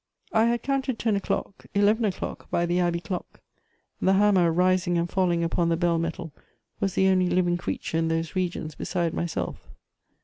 [0.33, 3.39] I had counted ten o'clock, eleven o'clock by the abbey clock:
[4.01, 6.33] the hammer rising and falling upon the bell metal
[6.79, 9.69] was the only living creature in those regions beside myself.